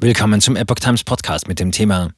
Willkommen 0.00 0.40
zum 0.40 0.54
Epoch 0.54 0.76
Times 0.76 1.02
Podcast 1.02 1.48
mit 1.48 1.58
dem 1.58 1.72
Thema 1.72 2.10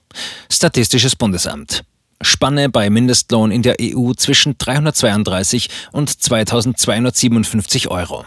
Statistisches 0.52 1.16
Bundesamt. 1.16 1.82
Spanne 2.20 2.68
bei 2.68 2.90
Mindestlohn 2.90 3.50
in 3.50 3.62
der 3.62 3.76
EU 3.80 4.12
zwischen 4.12 4.58
332 4.58 5.70
und 5.90 6.10
2257 6.10 7.88
Euro. 7.90 8.26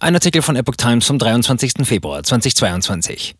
Ein 0.00 0.16
Artikel 0.16 0.42
von 0.42 0.56
Epoch 0.56 0.74
Times 0.74 1.06
vom 1.06 1.20
23. 1.20 1.86
Februar 1.86 2.24
2022. 2.24 3.36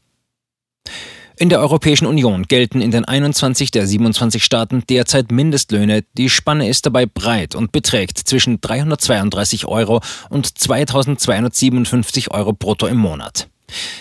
In 1.39 1.49
der 1.49 1.59
Europäischen 1.59 2.07
Union 2.07 2.45
gelten 2.45 2.81
in 2.81 2.93
den 2.93 3.05
21 3.05 3.73
der 3.73 3.89
27 3.89 4.45
Staaten 4.45 4.85
derzeit 4.89 5.33
Mindestlöhne. 5.33 6.05
Die 6.17 6.31
Spanne 6.31 6.69
ist 6.69 6.87
dabei 6.87 7.07
breit 7.07 7.57
und 7.57 7.73
beträgt 7.73 8.19
zwischen 8.19 8.61
332 8.61 9.67
Euro 9.67 10.01
und 10.31 10.57
2257 10.57 12.31
Euro 12.31 12.53
brutto 12.53 12.87
im 12.87 12.99
Monat. 12.99 13.49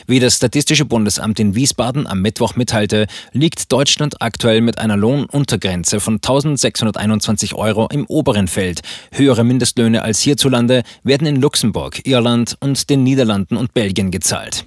Wie 0.07 0.19
das 0.19 0.35
Statistische 0.35 0.85
Bundesamt 0.85 1.39
in 1.39 1.55
Wiesbaden 1.55 2.07
am 2.07 2.21
Mittwoch 2.21 2.55
mitteilte, 2.55 3.07
liegt 3.31 3.71
Deutschland 3.71 4.21
aktuell 4.21 4.61
mit 4.61 4.77
einer 4.77 4.97
Lohnuntergrenze 4.97 5.99
von 5.99 6.15
1621 6.15 7.55
Euro 7.55 7.87
im 7.91 8.05
oberen 8.07 8.47
Feld. 8.47 8.81
Höhere 9.11 9.43
Mindestlöhne 9.43 10.01
als 10.01 10.19
hierzulande 10.19 10.83
werden 11.03 11.27
in 11.27 11.37
Luxemburg, 11.37 12.05
Irland 12.05 12.57
und 12.59 12.89
den 12.89 13.03
Niederlanden 13.03 13.57
und 13.57 13.73
Belgien 13.73 14.11
gezahlt. 14.11 14.65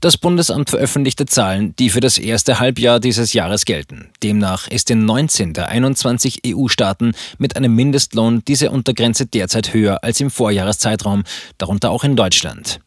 Das 0.00 0.16
Bundesamt 0.16 0.70
veröffentlichte 0.70 1.26
Zahlen, 1.26 1.74
die 1.76 1.90
für 1.90 2.00
das 2.00 2.18
erste 2.18 2.60
Halbjahr 2.60 3.00
dieses 3.00 3.32
Jahres 3.32 3.64
gelten. 3.64 4.10
Demnach 4.22 4.68
ist 4.68 4.90
in 4.90 5.04
19 5.04 5.54
der 5.54 5.68
21 5.68 6.42
EU-Staaten 6.46 7.12
mit 7.38 7.56
einem 7.56 7.74
Mindestlohn 7.74 8.42
diese 8.46 8.70
Untergrenze 8.70 9.26
derzeit 9.26 9.72
höher 9.74 10.04
als 10.04 10.20
im 10.20 10.30
Vorjahreszeitraum, 10.30 11.24
darunter 11.56 11.90
auch 11.90 12.04
in 12.04 12.14
Deutschland. 12.14 12.80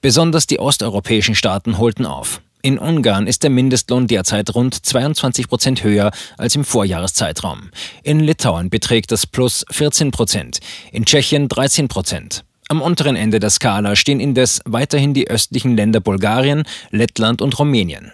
Besonders 0.00 0.46
die 0.46 0.58
osteuropäischen 0.58 1.34
Staaten 1.34 1.78
holten 1.78 2.06
auf. 2.06 2.40
In 2.62 2.78
Ungarn 2.78 3.28
ist 3.28 3.44
der 3.44 3.50
Mindestlohn 3.50 4.08
derzeit 4.08 4.54
rund 4.54 4.74
22 4.74 5.48
Prozent 5.48 5.84
höher 5.84 6.10
als 6.36 6.56
im 6.56 6.64
Vorjahreszeitraum. 6.64 7.70
In 8.02 8.18
Litauen 8.18 8.70
beträgt 8.70 9.12
das 9.12 9.26
Plus 9.26 9.64
14 9.70 10.10
Prozent, 10.10 10.58
in 10.90 11.04
Tschechien 11.04 11.48
13 11.48 11.86
Prozent. 11.86 12.44
Am 12.68 12.82
unteren 12.82 13.14
Ende 13.14 13.38
der 13.38 13.50
Skala 13.50 13.94
stehen 13.94 14.18
indes 14.18 14.60
weiterhin 14.64 15.14
die 15.14 15.28
östlichen 15.28 15.76
Länder 15.76 16.00
Bulgarien, 16.00 16.64
Lettland 16.90 17.40
und 17.40 17.56
Rumänien. 17.56 18.10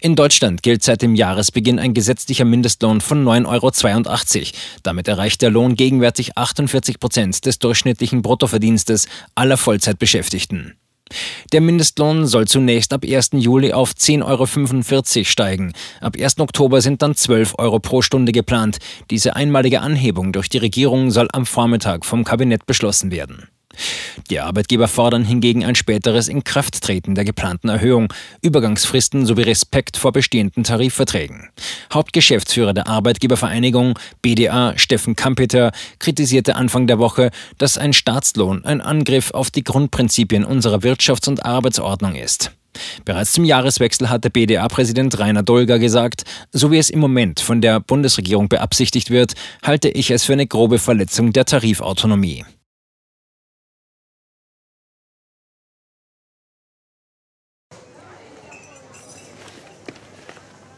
In 0.00 0.16
Deutschland 0.16 0.62
gilt 0.62 0.82
seit 0.82 1.02
dem 1.02 1.14
Jahresbeginn 1.14 1.78
ein 1.78 1.92
gesetzlicher 1.92 2.44
Mindestlohn 2.44 3.00
von 3.00 3.24
9,82 3.24 4.36
Euro. 4.38 4.46
Damit 4.84 5.08
erreicht 5.08 5.42
der 5.42 5.50
Lohn 5.50 5.74
gegenwärtig 5.74 6.38
48 6.38 6.98
Prozent 6.98 7.44
des 7.44 7.58
durchschnittlichen 7.58 8.22
Bruttoverdienstes 8.22 9.06
aller 9.34 9.56
Vollzeitbeschäftigten. 9.56 10.78
Der 11.52 11.60
Mindestlohn 11.60 12.26
soll 12.26 12.46
zunächst 12.46 12.92
ab 12.92 13.04
1. 13.04 13.30
Juli 13.34 13.72
auf 13.72 13.92
10,45 13.92 14.24
Euro 15.18 15.24
steigen. 15.24 15.72
Ab 16.00 16.16
1. 16.18 16.40
Oktober 16.40 16.80
sind 16.80 17.02
dann 17.02 17.14
12 17.14 17.54
Euro 17.58 17.78
pro 17.78 18.02
Stunde 18.02 18.32
geplant. 18.32 18.78
Diese 19.10 19.36
einmalige 19.36 19.80
Anhebung 19.80 20.32
durch 20.32 20.48
die 20.48 20.58
Regierung 20.58 21.10
soll 21.10 21.28
am 21.32 21.46
Vormittag 21.46 22.04
vom 22.04 22.24
Kabinett 22.24 22.66
beschlossen 22.66 23.10
werden. 23.10 23.48
Die 24.30 24.40
Arbeitgeber 24.40 24.88
fordern 24.88 25.24
hingegen 25.24 25.64
ein 25.64 25.74
späteres 25.74 26.28
Inkrafttreten 26.28 27.14
der 27.14 27.24
geplanten 27.24 27.68
Erhöhung, 27.68 28.12
Übergangsfristen 28.42 29.26
sowie 29.26 29.42
Respekt 29.42 29.96
vor 29.96 30.12
bestehenden 30.12 30.64
Tarifverträgen. 30.64 31.50
Hauptgeschäftsführer 31.92 32.74
der 32.74 32.88
Arbeitgebervereinigung 32.88 33.98
BDA 34.22 34.76
Steffen 34.76 35.16
Kampeter 35.16 35.72
kritisierte 35.98 36.56
Anfang 36.56 36.86
der 36.86 36.98
Woche, 36.98 37.30
dass 37.58 37.78
ein 37.78 37.92
Staatslohn 37.92 38.64
ein 38.64 38.80
Angriff 38.80 39.30
auf 39.30 39.50
die 39.50 39.64
Grundprinzipien 39.64 40.44
unserer 40.44 40.78
Wirtschafts- 40.78 41.28
und 41.28 41.44
Arbeitsordnung 41.44 42.14
ist. 42.14 42.52
Bereits 43.04 43.32
zum 43.32 43.44
Jahreswechsel 43.44 44.10
hatte 44.10 44.30
BDA-Präsident 44.30 45.18
Rainer 45.18 45.42
Dolger 45.42 45.78
gesagt, 45.78 46.24
so 46.52 46.70
wie 46.70 46.78
es 46.78 46.90
im 46.90 47.00
Moment 47.00 47.40
von 47.40 47.60
der 47.60 47.80
Bundesregierung 47.80 48.48
beabsichtigt 48.48 49.10
wird, 49.10 49.34
halte 49.62 49.88
ich 49.88 50.10
es 50.10 50.24
für 50.24 50.34
eine 50.34 50.46
grobe 50.46 50.78
Verletzung 50.78 51.32
der 51.32 51.44
Tarifautonomie. 51.44 52.44